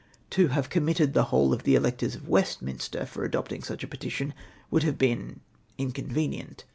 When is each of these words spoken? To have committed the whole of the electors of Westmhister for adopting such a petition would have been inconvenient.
To 0.31 0.47
have 0.47 0.71
committed 0.71 1.13
the 1.13 1.25
whole 1.25 1.53
of 1.53 1.61
the 1.61 1.75
electors 1.75 2.15
of 2.15 2.23
Westmhister 2.27 3.05
for 3.07 3.23
adopting 3.23 3.61
such 3.61 3.83
a 3.83 3.87
petition 3.87 4.33
would 4.71 4.81
have 4.81 4.97
been 4.97 5.41
inconvenient. 5.77 6.63